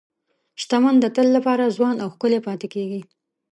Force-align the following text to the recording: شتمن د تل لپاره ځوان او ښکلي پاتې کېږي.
شتمن 0.61 0.95
د 1.01 1.05
تل 1.15 1.27
لپاره 1.37 1.73
ځوان 1.77 1.95
او 2.03 2.07
ښکلي 2.15 2.39
پاتې 2.47 2.67
کېږي. 2.73 3.01